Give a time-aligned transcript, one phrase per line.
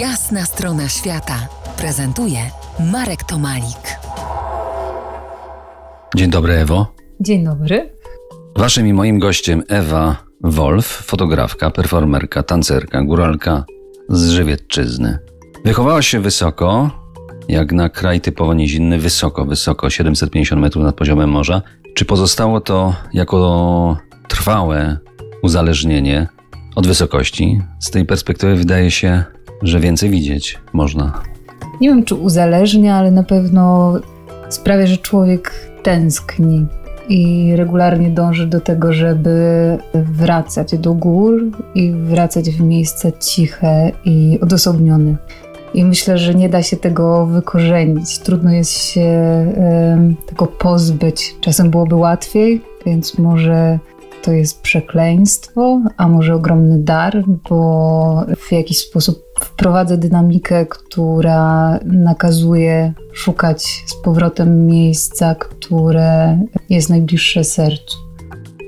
[0.00, 1.48] Jasna strona świata
[1.78, 2.38] prezentuje
[2.92, 3.98] Marek Tomalik.
[6.16, 6.86] Dzień dobry, Ewo.
[7.20, 7.92] Dzień dobry.
[8.56, 13.64] Waszym i moim gościem Ewa Wolf, fotografka, performerka, tancerka, góralka
[14.08, 15.18] z Żywiecczyzny.
[15.64, 16.90] Wychowała się wysoko,
[17.48, 21.62] jak na kraj typowo nizinny, wysoko, wysoko, 750 metrów nad poziomem morza.
[21.94, 23.96] Czy pozostało to jako
[24.28, 24.98] trwałe
[25.42, 26.28] uzależnienie
[26.74, 27.60] od wysokości?
[27.80, 29.24] Z tej perspektywy wydaje się,
[29.62, 31.22] że więcej widzieć można.
[31.80, 33.94] Nie wiem, czy uzależnia, ale na pewno
[34.48, 36.66] sprawia, że człowiek tęskni
[37.08, 44.38] i regularnie dąży do tego, żeby wracać do gór i wracać w miejsca ciche i
[44.42, 45.16] odosobnione.
[45.74, 48.18] I myślę, że nie da się tego wykorzenić.
[48.18, 49.00] Trudno jest się
[50.20, 51.36] y, tego pozbyć.
[51.40, 53.78] Czasem byłoby łatwiej, więc może
[54.26, 62.92] to jest przekleństwo, a może ogromny dar, bo w jakiś sposób wprowadza dynamikę, która nakazuje
[63.12, 66.38] szukać z powrotem miejsca, które
[66.70, 67.98] jest najbliższe sercu.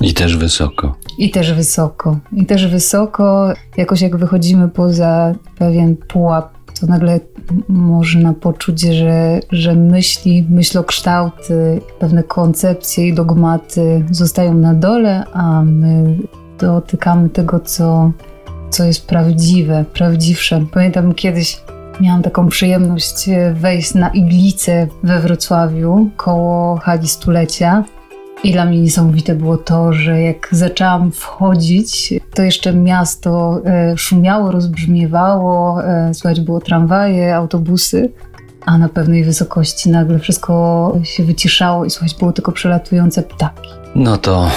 [0.00, 0.94] I też wysoko.
[1.18, 2.18] I też wysoko.
[2.32, 7.20] I też wysoko, jakoś jak wychodzimy poza pewien pułap, to nagle
[7.68, 16.18] można poczuć, że, że myśli, myślokształty, pewne koncepcje i dogmaty zostają na dole, a my
[16.58, 18.12] dotykamy tego, co,
[18.70, 20.64] co jest prawdziwe, prawdziwsze.
[20.72, 21.60] Pamiętam kiedyś
[22.00, 27.84] miałam taką przyjemność wejść na iglicę we Wrocławiu koło hali stulecia
[28.44, 34.50] i dla mnie niesamowite było to, że jak zaczęłam wchodzić, to jeszcze miasto e, szumiało,
[34.50, 38.12] rozbrzmiewało, e, słychać było tramwaje, autobusy,
[38.66, 43.68] a na pewnej wysokości nagle wszystko się wyciszało i słychać było tylko przelatujące ptaki.
[43.94, 44.50] No to,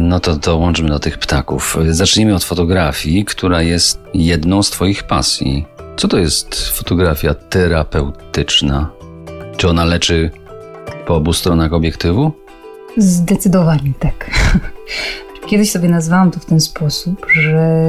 [0.00, 1.78] no to, to łączmy do tych ptaków.
[1.88, 5.66] Zacznijmy od fotografii, która jest jedną z Twoich pasji.
[5.96, 8.90] Co to jest fotografia terapeutyczna?
[9.56, 10.30] Czy ona leczy
[11.06, 12.32] po obu stronach obiektywu?
[12.96, 14.30] Zdecydowanie tak.
[15.48, 17.84] Kiedyś sobie nazwałam to w ten sposób, że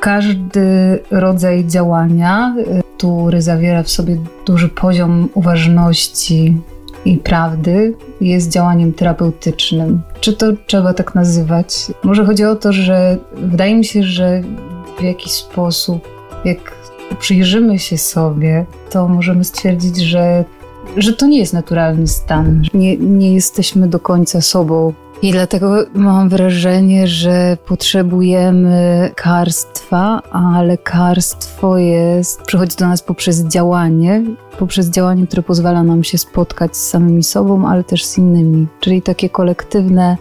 [0.00, 2.54] każdy rodzaj działania,
[2.96, 4.16] który zawiera w sobie
[4.46, 6.56] duży poziom uważności
[7.04, 10.02] i prawdy, jest działaniem terapeutycznym.
[10.20, 11.86] Czy to trzeba tak nazywać?
[12.02, 14.42] Może chodzi o to, że wydaje mi się, że
[14.98, 16.08] w jakiś sposób,
[16.44, 16.58] jak
[17.18, 20.44] przyjrzymy się sobie, to możemy stwierdzić, że
[20.96, 22.62] że to nie jest naturalny stan.
[22.74, 24.92] Nie, nie jesteśmy do końca sobą.
[25.22, 34.22] I dlatego mam wrażenie, że potrzebujemy karstwa, a lekarstwo jest, przychodzi do nas poprzez działanie,
[34.58, 38.66] poprzez działanie, które pozwala nam się spotkać z samymi sobą, ale też z innymi.
[38.80, 40.16] Czyli takie kolektywne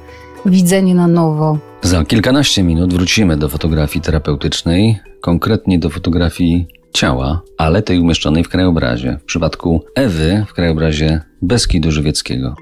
[0.46, 1.58] widzenie na nowo.
[1.82, 8.50] Za kilkanaście minut wrócimy do fotografii terapeutycznej, konkretnie do fotografii ciała, ale tej umieszczonej w
[8.50, 9.18] krajobrazie.
[9.22, 12.56] W przypadku Ewy w krajobrazie Beskidu Żywieckiego.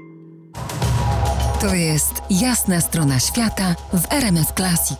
[1.60, 4.98] To jest jasna strona świata w RMS Classic.